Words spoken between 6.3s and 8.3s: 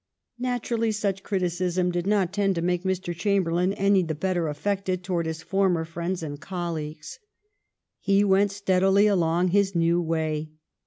colleagues. He